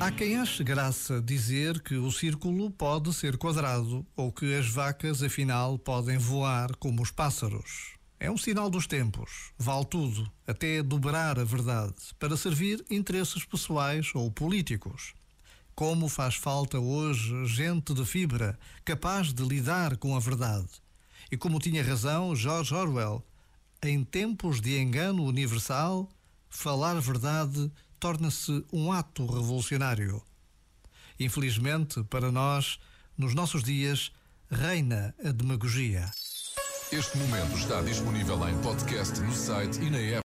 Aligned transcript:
Há 0.00 0.12
quem 0.12 0.36
ache 0.36 0.62
graça 0.62 1.20
dizer 1.20 1.80
que 1.80 1.96
o 1.96 2.12
círculo 2.12 2.70
pode 2.70 3.12
ser 3.12 3.36
quadrado 3.36 4.06
ou 4.14 4.30
que 4.30 4.54
as 4.54 4.70
vacas, 4.70 5.24
afinal, 5.24 5.76
podem 5.76 6.16
voar 6.16 6.76
como 6.76 7.02
os 7.02 7.10
pássaros. 7.10 7.94
É 8.20 8.30
um 8.30 8.38
sinal 8.38 8.70
dos 8.70 8.86
tempos. 8.86 9.52
Vale 9.58 9.84
tudo, 9.86 10.30
até 10.46 10.84
dobrar 10.84 11.36
a 11.40 11.42
verdade, 11.42 11.96
para 12.16 12.36
servir 12.36 12.84
interesses 12.88 13.44
pessoais 13.44 14.12
ou 14.14 14.30
políticos. 14.30 15.14
Como 15.74 16.08
faz 16.08 16.36
falta 16.36 16.78
hoje 16.78 17.44
gente 17.46 17.92
de 17.92 18.04
fibra, 18.04 18.56
capaz 18.84 19.32
de 19.32 19.42
lidar 19.42 19.96
com 19.96 20.14
a 20.14 20.20
verdade. 20.20 20.68
E 21.30 21.36
como 21.36 21.58
tinha 21.58 21.82
razão 21.82 22.36
George 22.36 22.72
Orwell, 22.72 23.20
em 23.82 24.04
tempos 24.04 24.60
de 24.60 24.78
engano 24.78 25.24
universal, 25.24 26.08
falar 26.48 27.00
verdade 27.00 27.70
torna-se 27.98 28.64
um 28.72 28.92
ato 28.92 29.26
revolucionário. 29.26 30.22
Infelizmente, 31.18 32.02
para 32.04 32.30
nós, 32.30 32.78
nos 33.16 33.34
nossos 33.34 33.62
dias, 33.62 34.12
reina 34.50 35.14
a 35.24 35.32
demagogia. 35.32 36.10
Este 36.90 37.18
momento 37.18 37.54
está 37.58 37.82
disponível 37.82 38.48
em 38.48 38.56
podcast 38.62 39.20
no 39.20 39.34
site 39.34 39.78
e 39.80 39.90
na 39.90 39.98
app. 39.98 40.16